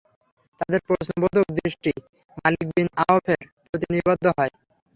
তাদের 0.61 0.81
প্রশ্নবোধক 0.87 1.45
দৃষ্টি 1.57 1.91
মালিক 2.37 2.67
বিন 2.71 2.87
আওফের 3.03 3.39
প্রতি 3.65 3.87
নিবদ্ধ 3.93 4.25
হয়। 4.37 4.53